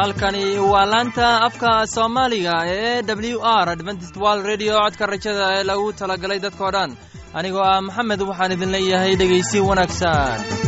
[0.00, 5.86] halkani waa laanta afka soomaaliga ee w r adventist wald redio codka rajada ee lagu
[6.00, 6.90] talagalay dadkoo dhan.
[7.38, 10.59] Anigoo ah maxamed waxaan idin leeyahay dhegaysi wanaagsan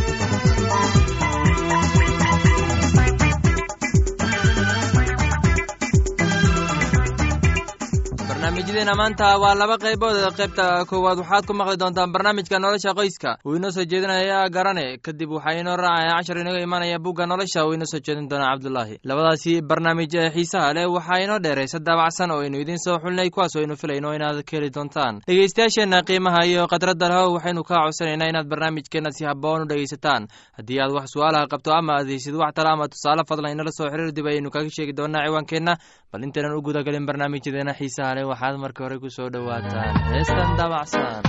[8.73, 11.19] barnaamijyadeena maanta waa laba qaybood qaybta koowaad.
[11.21, 13.37] Waxaad ku maqli doontaan barnaamijka nolosha qoyska.
[13.45, 14.97] Uu inoo soo jeedinaya garane.
[14.99, 17.67] Kadib waxaa inoo raacaya cashar inaga imanaya bugga nolosha.
[17.67, 22.31] Uu inoo soo jeedin doona cabdulaahi labadaasi barnaamij ee xiisaha leh waxaa inoo dheeraysa daabacsan
[22.31, 25.21] oo aynu idiin soo xulinay kuwaas aynu filayno inaad ka heli doontaan.
[25.29, 30.29] Dhegeystayaasheenna qiimaha iyo khadradda lahow waxaynu kaa codsanaynaa inaad barnaamijkeenna si haboon u dhegaysataan.
[30.57, 33.91] Haddii aad wax su'aalaha qabto ama aad heysid wax tala ama tusaale fadlan inala soo
[33.93, 35.77] xiriir dib ayaynu kaga sheegi doonaa ciwaankeenna.
[36.13, 41.23] Bal intaynan u gudagelin barnaamijyadeena xiisaha leh waxaad marka hore ku soo dhowaataan heestan daabacsan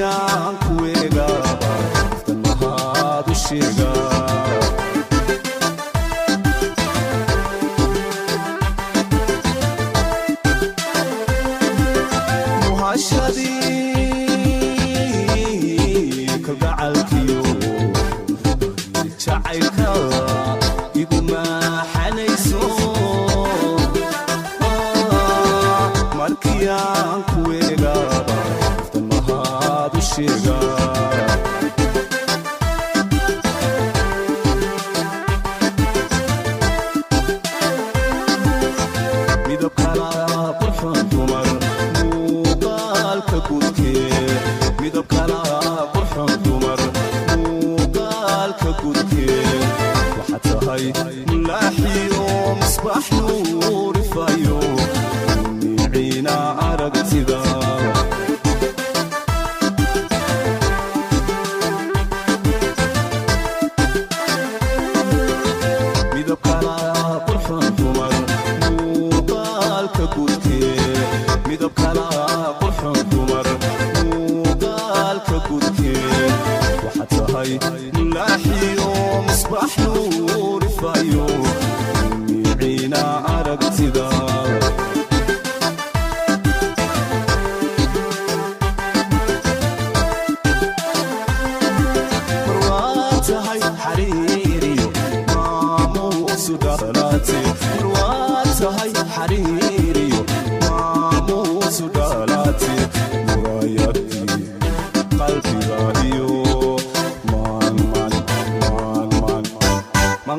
[0.00, 1.72] yaan kueegaba
[2.12, 3.90] ifta mahad u sheega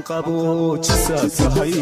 [0.07, 1.73] qabo jisaas ahay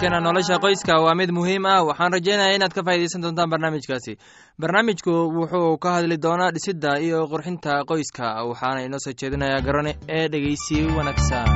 [0.00, 1.84] barnaamijkeena nolosha qoyska waa mid muhiim ah.
[1.84, 4.16] Waxaan rajeynaya inaad ka faa'iidaysan doontaan barnaamijkaasi.
[4.60, 10.28] Barnaamijku wuxuu ka hadli doonaa dhisidda iyo qurxinta qoyska waxaana inoo soo jeedinayaa garane ee
[10.32, 11.48] dhegeysi wanaagsan.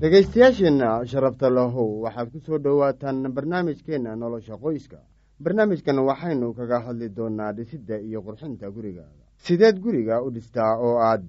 [0.00, 4.98] Dhegaystayaasheenna sharafta lahow waxaad ku soo dhowaataan barnaamijkeenna nolosha qoyska
[5.42, 9.24] barnaamijkan waxaynu kaga hadli doonaa dhisidda iyo qurxinta gurigaaga.
[9.44, 11.22] Sideed guriga u dhistaa oo aad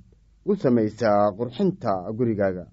[0.45, 2.65] u samaysaa qurxinta gurigaaga.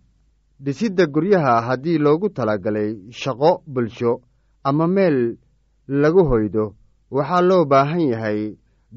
[0.64, 4.20] Dhisidda guryaha haddii loogu talagalay shaqo bulsho
[4.64, 5.36] ama meel
[5.88, 6.74] lagu hoydo
[7.10, 8.40] waxaa loo baahan yahay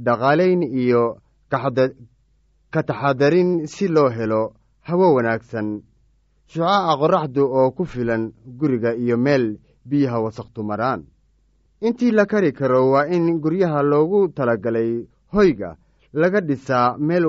[0.06, 1.04] dhaqaalayn iyo
[1.50, 4.54] ka taxadarin si loo helo
[4.88, 5.68] hawo wanaagsan
[6.52, 8.24] shucaaca qorraxdu oo ku filan
[8.60, 9.58] guriga iyo meel
[9.90, 11.02] biyaha wasaqtu maraan
[11.82, 14.92] intii la kari karo waa in guryaha loogu talagalay
[15.34, 15.70] hoyga
[16.14, 17.26] laga dhisaa meel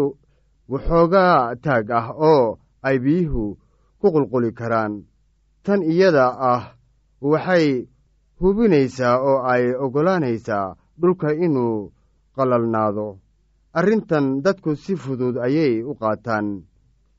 [0.71, 3.45] waxoogaa taag ah oo ay biyuhu
[4.01, 4.93] ku qulquli karaan.
[5.65, 6.63] Tan iyada ah
[7.21, 7.67] waxay
[8.41, 11.93] hubinaysaa oo ay oggolaanaysaa dhulka inuu
[12.37, 13.09] qalalnaado
[13.79, 16.47] arrintan dadku si fudud ayay u qaataan.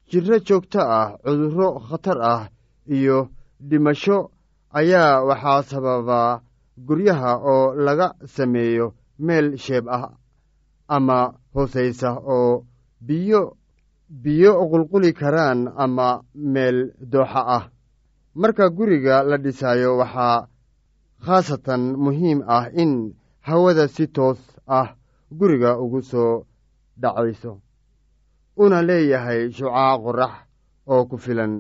[0.10, 2.42] Jirro joogto ah cudurro khatar ah
[2.96, 3.18] iyo
[3.70, 4.18] dhimasho
[4.80, 6.40] ayaa waxaa sababaa
[6.88, 8.88] guryaha oo laga sameeyo
[9.26, 10.10] meel sheeb ah
[10.96, 11.18] ama
[11.54, 12.66] hoosaysa oo
[13.08, 13.42] biyo
[14.24, 16.08] biyo qulquli karaan ama
[16.54, 16.78] meel
[17.12, 17.64] dooxa ah.
[18.40, 20.48] Marka guriga la dhisaayo waxaa
[21.26, 23.14] khaasatan muhiim ah in
[23.48, 24.96] hawada si toos ah
[25.40, 26.46] guriga ugu soo
[27.02, 27.52] dhacayso
[28.64, 30.34] una leeyahay shucaac qorax
[30.92, 31.54] oo ku filan.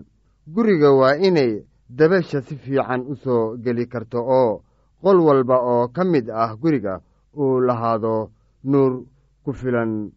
[0.55, 1.51] Guriga waa inay
[1.97, 4.63] dabeesha si fiican u soo geli karto oo
[5.01, 7.01] qol walba oo ka mid ah guriga
[7.37, 8.31] uu lahaado
[8.63, 9.03] nuur
[9.43, 10.11] ku filan.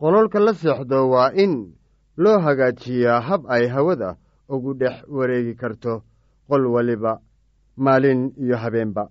[0.00, 1.74] Qololka la seexdo waa in
[2.16, 4.16] loo hagaajiyaa hab ay hawada
[4.48, 6.02] ugu dhex wareegi karto
[6.48, 7.20] qol waliba
[7.76, 9.04] maalin iyo habeenba.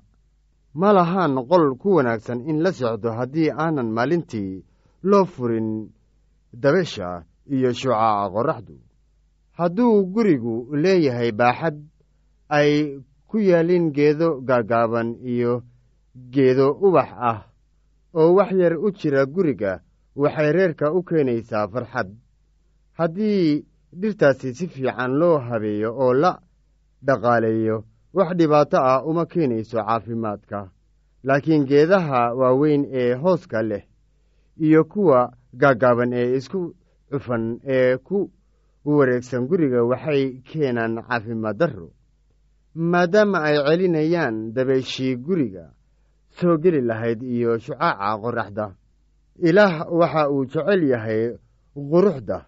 [0.80, 4.64] Ma lahaan qol ku wanaagsan in la seexdo haddii aanan maalintii
[5.04, 5.90] loo furin
[6.54, 7.24] dabeesha
[7.56, 8.76] iyo shucaaca qorraxdu.
[9.58, 11.78] Hadduu gurigu leeyahay baaxad
[12.50, 12.72] ay
[13.28, 15.64] ku yaalin geedo gaagaaban iyo
[16.34, 17.40] geedo ubax ah
[18.14, 19.82] oo wax yar u jira guriga
[20.16, 22.10] waxay reerka u keenaysaa farxad.
[22.98, 23.66] Haddii
[24.00, 26.32] dhirtaasi si fiican loo habeeyo oo la
[27.06, 27.84] dhaqaaleeyo
[28.14, 30.70] wax dhibaato ah uma keenayso caafimaadka.
[31.24, 33.84] Laakiin geedaha waaweyn ee hooska leh
[34.60, 36.76] iyo kuwa gaagaaban ee isku
[37.12, 38.32] cufan ee ku
[38.86, 41.92] wareegsan guriga waxay keenaan caafimaad darro
[42.78, 45.74] maadaama ay celinayaan dabayshii guriga
[46.38, 48.76] soo geli lahayd iyo shucaaca qorraxda.
[49.42, 51.22] Ilaah waxa uu jecel yahay
[51.74, 52.46] quruxda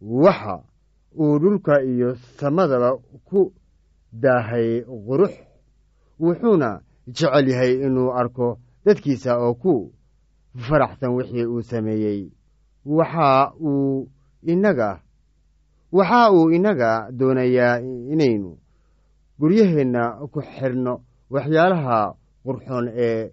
[0.00, 0.62] waxa
[1.18, 3.52] uu dhulka iyo samadaba ku
[4.12, 5.34] daahay qurux
[6.20, 9.92] wuxuuna jecel yahay inuu arko dadkiisa oo ku
[10.54, 12.30] faraxsan wixii uu sameeyey.
[12.86, 14.06] Waxa uu
[14.46, 15.02] inaga
[15.92, 17.80] waxa uu inaga doonayaa
[18.12, 18.58] inaynu
[19.38, 20.02] guryaheenna
[20.32, 20.94] ku xidhno
[21.30, 21.98] waxyaalaha
[22.44, 23.32] qurxoon ee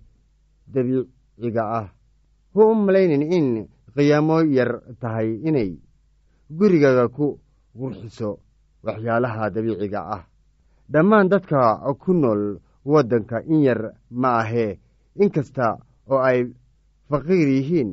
[0.73, 1.87] dabiiciga ah.
[2.53, 3.47] Hu u malaynin in
[3.95, 4.71] qiyaamo yar
[5.01, 5.71] tahay inay
[6.57, 7.39] gurigaga ku
[7.79, 8.29] qurxiso
[8.85, 10.23] waxyaalaha dabiiciga ah.
[10.91, 13.81] Dhammaan dadka ku nool waddanka in yar
[14.11, 14.79] ma ahee
[15.21, 15.77] inkasta
[16.11, 16.39] oo ay
[17.09, 17.89] faqiir yihiin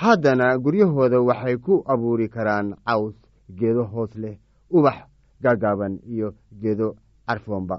[0.00, 3.14] haddana guryahooda waxay ku abuuri karaan caws
[3.58, 4.36] geedo hoos leh
[4.76, 4.98] ubax
[5.42, 6.28] gaagaaban iyo
[6.62, 7.76] geedo carfoonba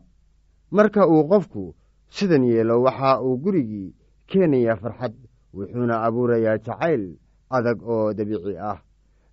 [0.71, 1.75] marka uu qofku
[2.15, 3.95] sidan yeelo waxa uu gurigii
[4.29, 5.13] keenayaa farxad
[5.53, 7.03] wuxuuna abuurayaa jacayl
[7.49, 8.79] adag oo dabiici ah.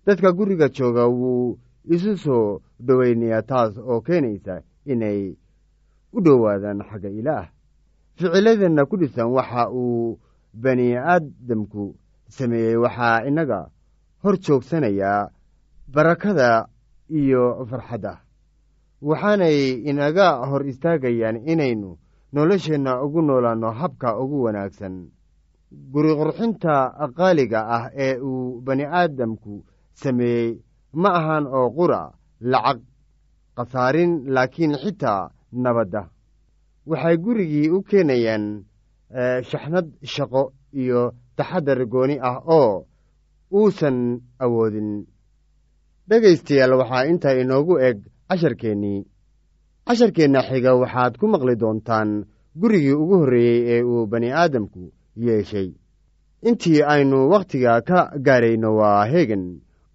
[0.07, 1.59] Dadka guriga jooga wuu
[1.95, 5.21] isu soo dhoweynayaa taas oo keenaysa inay
[6.13, 7.47] u dhowaadaan xagga ilaah.
[8.17, 10.19] Ficiladeenna ku dhisan waxa uu
[10.63, 11.97] bani aadamku
[12.29, 13.61] sameeyey waxaa innaga
[14.23, 15.31] hor joogsanayaa
[15.95, 16.69] barakada
[17.11, 18.13] iyo farxadda
[19.09, 21.91] waxaanay inaga hor istaagayaan inaynu
[22.33, 24.95] nolosheenna ugu noolaanno habka ugu wanaagsan.
[25.93, 26.75] Guri qurxinta
[27.19, 29.53] qaaliga ah ee uu bani aadamku
[30.03, 30.51] sameeyey
[31.03, 32.01] ma ahan oo qura
[32.53, 32.79] lacag
[33.57, 35.31] khasaarin laakiin xitaa
[35.63, 36.03] nabadda.
[36.91, 38.45] Waxay gurigii u keenayaan
[39.51, 40.43] shaxnad shaqo
[40.81, 41.01] iyo
[41.37, 42.87] taxadar gooni ah oo
[43.59, 43.99] uusan
[44.45, 44.91] awoodin.
[46.09, 49.01] Dhegaystayaal waxaa intaa inoogu eg casharkeennii
[49.87, 52.11] casharkeenna xiga waxaad ku maqli doontaan
[52.61, 54.83] gurigii ugu horreeyey ee uu bani aadamku
[55.25, 55.69] yeeshay.
[56.49, 59.45] Intii aynu wakhtiga ka gaarayno waa heegan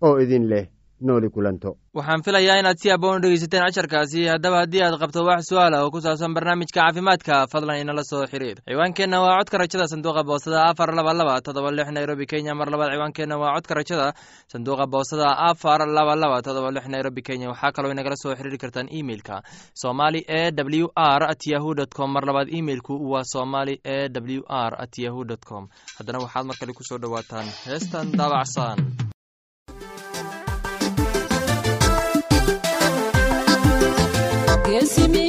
[0.05, 0.65] oo idin leh
[1.01, 1.75] nooli kulanto.
[1.95, 4.27] Waxaan filayaa inaad si aboon u dhegeysateen casharkaasi.
[4.33, 8.25] Haddaba haddii aad qabto wax su'aal ah oo ku saabsan barnaamijka caafimaadka fadlan inala soo
[8.31, 8.57] xiriir.
[8.69, 12.55] Ciwaankeenna waa codka rajada sanduuqa boosada afar laba laba todoba lix nairobi kenya.
[12.55, 14.13] Mar labaad ciwaankeenna waa codka rajada
[14.51, 17.47] sanduuqa boosada afar laba laba todoba lix nairobi kenya.
[17.49, 19.41] Waxaa kaloo inagala soo xiriiri kartaan emeilka
[19.73, 22.11] somali e w r at yahu dt com.
[22.13, 25.67] Mar labaad emeilku waa somali e w r at yahu dt com.
[25.97, 28.77] Haddana waxaad mar kale ku soo dhowaataan heestan daabacsan
[34.89, 35.28] Simi.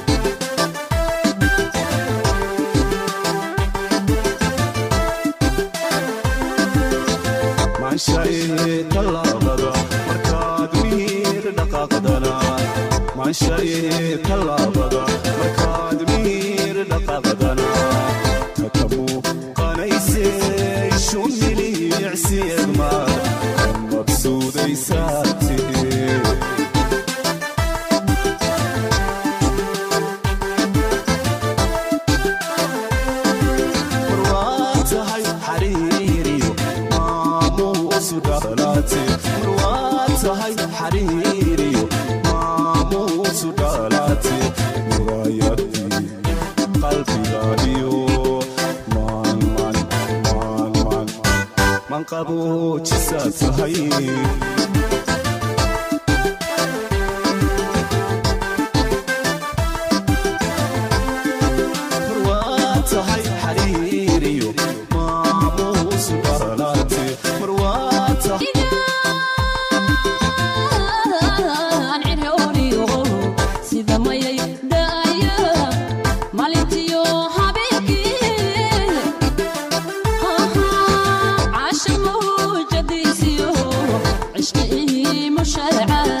[13.31, 15.03] bishaye talaabada
[15.39, 15.99] markaad
[53.29, 53.73] tahay
[84.55, 86.20] مش قيمه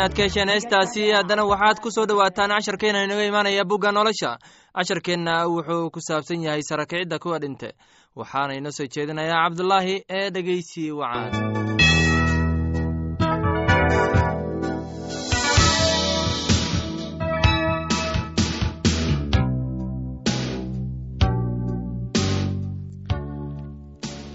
[0.00, 4.30] inaad ka hesheen heestaasi haddana waxaad ku soo dhowaataan casharkeenna inaga imaanaya bugga nolosha.
[4.76, 7.68] Casharkeenna wuxuu ku saabsan yahay sarakicidda kuwa dhinte.
[8.16, 12.40] Waxaana inoo soo jeedinayaa cabdulaahi ee dhegeysi wacaan.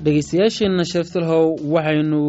[0.06, 2.22] Dhegeystayaasheenna sheeftalhow waxaynu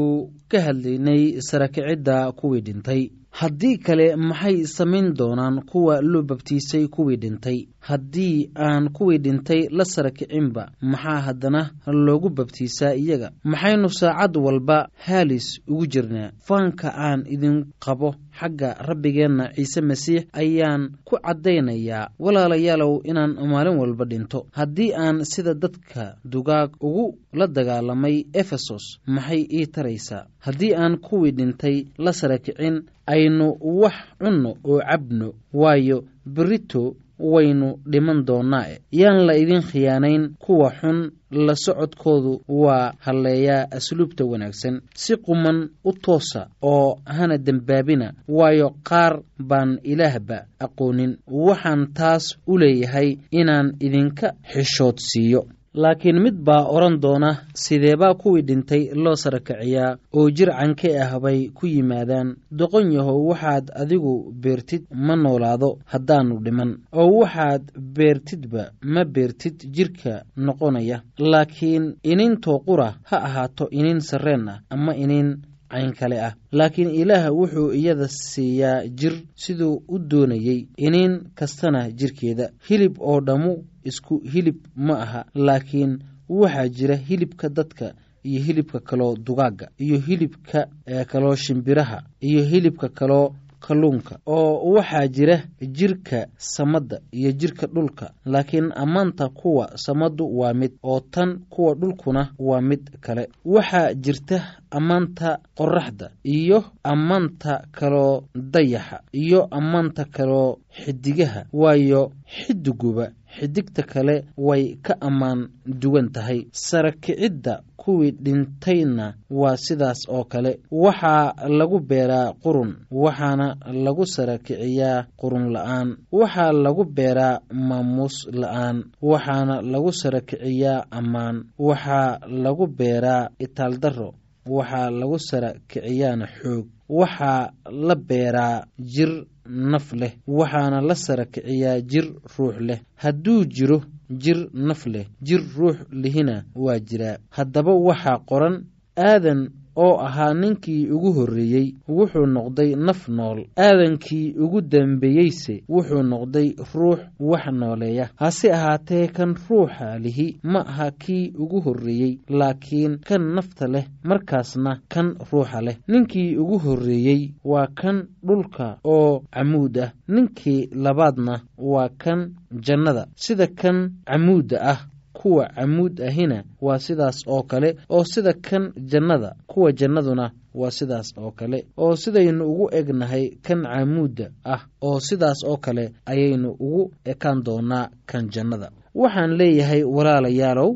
[0.51, 3.03] ka hadlaynay sarakicidda kuwii dhintay
[3.41, 7.59] haddii kale maxay samayn doonaan kuwa loo babtiisay kuwii dhintay?
[7.81, 13.31] Haddii aan kuwii dhintay la sarakicinba maxaa haddana loogu babtiisaa iyaga?
[13.45, 16.31] Maxaynu saacad walba haalis ugu jirnaa?
[16.47, 24.05] Faanka aan idin qabo xagga rabbigeenna ciise masiix ayaan ku caddaynayaa walaalayaalow inaan maalin walba
[24.11, 24.47] dhinto.
[24.59, 27.07] Haddii aan sida dadka dugaag ugu
[27.39, 30.27] la dagaalamay efesos maxay ii taraysaa?
[30.47, 32.77] Haddii aan kuwii dhintay la sarakicin
[33.07, 33.47] aynu
[33.81, 36.83] wax cunno oo cabno waayo berito
[37.19, 44.81] waynu dhiman doonnaae yaan la idin khiyaanayn kuwa xun la socodkoodu waa halleeyaa asluubta wanaagsan.
[44.95, 51.17] Si quman u toosa oo hana dembaabina waayo qaar baan ilaahba aqoonin.
[51.47, 55.41] Waxaan taas u leeyahay inaan idinka xishood siiyo
[55.83, 57.31] laakiin mid baa odhan doona
[57.65, 62.29] sideebaa kuwii dhintay loo sarakiciyaa oo jir canke ah bay ku yimaadaan.
[62.59, 66.71] Doqon yahow waxaad adigu beertid ma noolaado haddaannu dhiman.
[67.01, 67.63] Oo waxaad
[67.97, 70.99] beertidba ma beertid jidhka noqonaya.
[71.19, 75.29] Laakiin inintoo qura ha ahaato inin sarreen ah ama inin
[75.71, 76.35] cayn kale ah.
[76.53, 82.51] Laakiin ilaah wuxuu iyada siiyaa jir siduu u doonayey iniin kastana jirkeeda.
[82.69, 87.95] Hilib oo dhammu isku hilib ma aha laakiin waxaa jira hilibka dadka
[88.25, 90.67] iyo hilibka kaloo dugaagga iyo hilibka
[91.13, 93.35] kaloo shimbiraha iyo hilibka kaloo
[93.67, 98.11] kalluunka oo waxaa jira jirka samadda iyo jirka dhulka.
[98.25, 103.29] Laakiin ammaanta kuwa samaddu waa mid oo tan kuwa dhulkuna waa mid kale.
[103.45, 104.39] Waxaa jirta
[104.71, 114.65] ammaanta qoraxda iyo ammaanta kaloo dayaxa iyo ammaanta kaloo xidigaha waayo xidiguba xidigta kale way
[114.87, 115.41] ka ammaan
[115.83, 116.41] duwan tahay.
[116.53, 120.53] Sarakicidda kuwii dhintayna waa sidaas oo kale.
[120.71, 123.49] Waxaa lagu beeraa qurun waxaana
[123.85, 125.89] lagu sarakiciyaa qurun la'aan.
[126.19, 128.77] Waxaa lagu beeraa maamuus la'aan
[129.11, 131.37] waxaana lagu sarakiciyaa ammaan.
[131.59, 134.11] Waxaa lagu beeraa itaaldarro
[134.57, 136.67] waxaa lagu sarakiciyaana xoog.
[136.99, 137.43] Waxaa
[137.87, 139.13] la beeraa jir
[139.49, 142.07] naf leh waxaana la sarakiciyaa jir
[142.39, 142.81] ruux leh.
[142.97, 147.19] Hadduu jiro jir naf leh jir ruux lihina waa jiraa.
[147.31, 148.65] Haddaba waxaa qoran
[148.97, 149.41] aadan
[149.77, 153.45] oo ahaa ninkii ugu horreeyey wuxuu noqday naf nool.
[153.57, 158.09] Aadankii ugu dambeeyeyse wuxuu noqday ruux wax nooleeya.
[158.17, 164.81] Hase ahaatee kan ruuxa lihi ma aha kii ugu horreeyey laakiin kan nafta leh markaasna
[164.89, 165.77] kan ruuxa leh.
[165.89, 169.93] Ninkii ugu horreeyey waa kan dhulka oo camuud ah.
[170.09, 172.35] Ninkii labaadna waa kan
[172.67, 173.07] jannada.
[173.15, 174.79] Sida kan camuudda ah
[175.19, 180.27] kuwa camuud ahina waa sidaas oo kale oo sida kan jannada kuwa jannaduna
[180.61, 185.85] waa sidaas oo kale oo sidaynu ugu egnahay kan camuudda ah oo sidaas oo kale
[186.13, 188.69] ayaynu ugu ekaan doonaa kan jannada.
[188.95, 190.71] Waxaan leeyahay walaalayaalow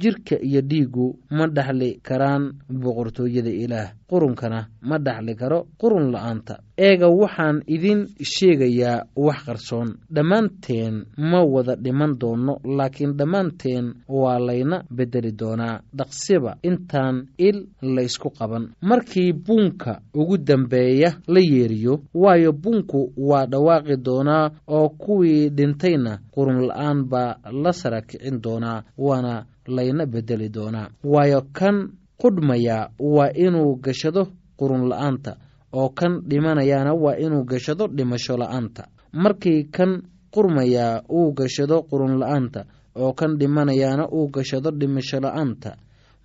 [0.00, 3.90] jirka iyo dhiiggu ma dhaxli karaan boqortooyada ilaah.
[4.10, 6.54] Qurunkana ma dhaxli karo qurun la'aanta.
[6.76, 8.00] Eega waxaan idin
[8.32, 9.88] sheegayaa wax qarsoon.
[10.14, 10.94] Dhammaanteen
[11.30, 15.80] ma wada dhiman doonno laakiin dhammaanteen waa layna beddeli doonaa.
[15.98, 18.64] Dhaqsiba intaan il laysku qaban.
[18.82, 26.66] Markii buunka ugu dambeeya la yeeriyo waayo buunku waa dhawaaqi doonaa oo kuwii dhintayna qurun
[26.68, 31.76] la'aan baa la sarakicin doonaa waana layna beddeli doonaa waayo kan
[32.22, 34.22] qudhmaya waa inuu gashado
[34.58, 35.32] qurun la'aanta
[35.72, 38.82] oo kan dhimanayaana waa inuu gashado dhimasho la'aanta.
[39.12, 40.02] Markii kan
[40.34, 42.60] qurmayaa uu gashado qurun la'aanta
[43.02, 45.70] oo kan dhimanayaana uu gashado dhimasho la'aanta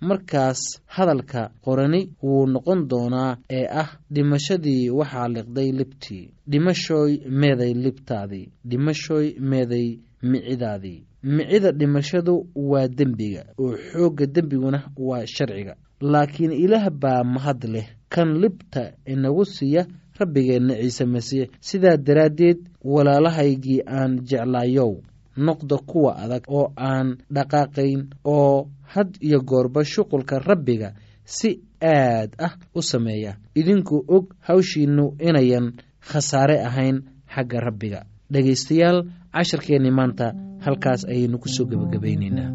[0.00, 6.24] markaas hadalka qorani wuu noqon doonaa ee ah dhimashadii waxaa liqday libtii.
[6.50, 8.46] Dhimashooy meeday libtaadii.
[8.70, 15.74] Dhimashooy meeday micidaadii micida dhimashadu waa dembiga oo xoogga dembiguna waa sharciga.
[16.00, 19.86] Laakiin ilaah baa mahad leh kan libta inagu siiya
[20.18, 21.48] rabbigeenna ciise masiix.
[21.60, 24.92] Sidaa daraaddeed walaalahaygii aan jeclaayow
[25.36, 30.92] noqda kuwa adag oo aan dhaqaaqayn oo had iyo goorba shuqulka rabbiga
[31.24, 33.36] si aad ah u sameeya.
[33.54, 37.02] Idinkuu og hawshiinnu inayan khasaare ahayn
[37.34, 38.00] xagga rabbiga.
[38.32, 38.98] Dhegaystayaal
[39.38, 40.26] casharkeenni maanta
[40.66, 42.50] halkaas ayaynu ku soo gebagabaynaynaa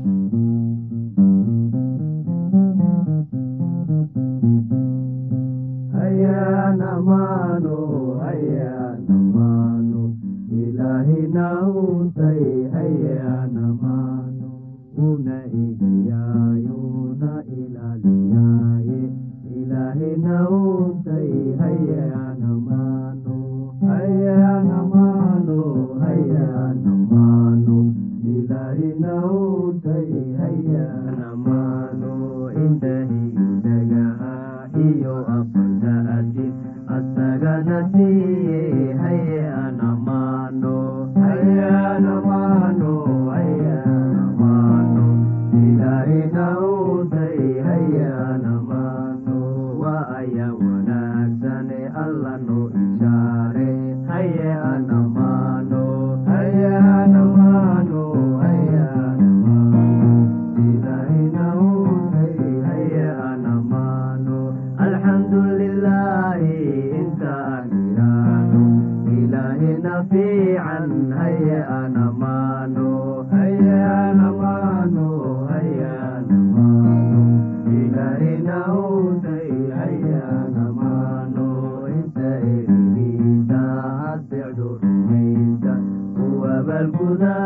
[87.13, 87.42] هنا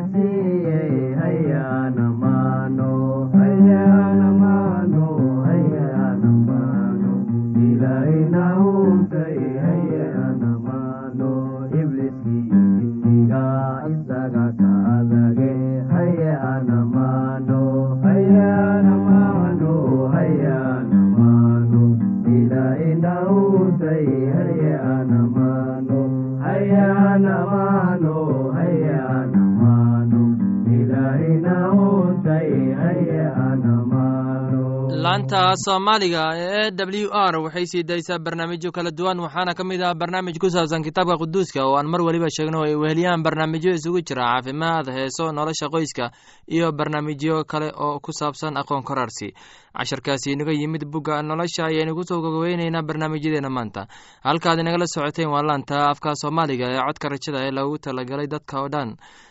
[0.00, 1.77] laanta
[35.78, 40.34] soomaaliga ee w r waxay sii daysaa barnaamijyo kala duwan waxaana ka mid ah barnaamij
[40.38, 44.90] ku saabsan kitaabka quduuska oo aan mar weliba sheegno ay weheliyaan barnaamijyo isugu jira caafimaad
[44.90, 46.10] heeso nolosha qoyska
[46.50, 49.30] iyo barnaamijyo kale oo ku saabsan aqoon korarsi.
[49.78, 53.86] Casharkaasi inaga yimid bugga nolosha ayaynu ku soo gogoweyneynaa barnaamijyadeena maanta.
[54.26, 58.68] Halkaad inagala socoteen waa laanta afka soomaaliga ee codka rajada ee loogu talagalay dadka oo
[58.68, 58.96] dhan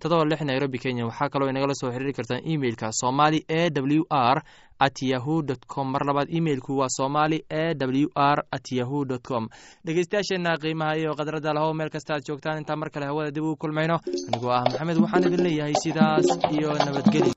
[0.00, 1.06] todoba lix nairobi kenya.
[1.06, 4.38] Waxaa kaloo inagala soo xiriiri kartaan emeilka somali e w r
[4.86, 5.86] at yahu dt com.
[5.92, 9.48] Mar labaad emeilku waa somali e w r at yahu dt com.
[9.84, 12.58] Dhegeystayaasheenna qiimaha iyo khadradda lahow meel kasta ad joogtaan.
[12.58, 13.96] Intaa mar kale hawada dib ugu kulmayno
[14.28, 17.32] anigoo ah maxamed waxaan idin leeyahay sidaas iyo nabadgeli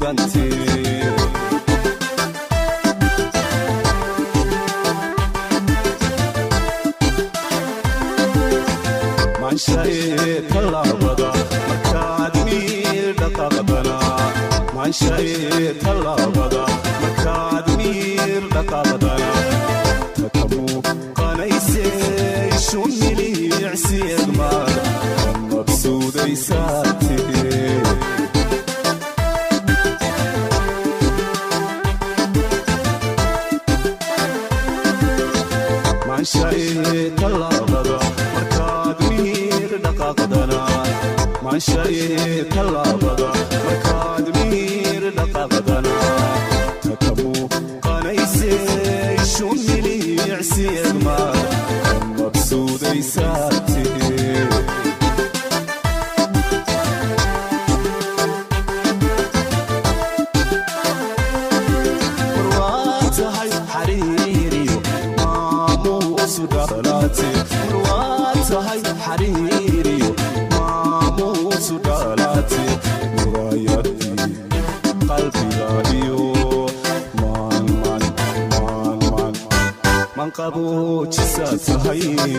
[0.00, 0.98] ammaanteedii
[41.98, 43.28] maanshae tallaabada
[43.64, 45.96] markaad miir dhaqaaqdana
[82.06, 82.37] maan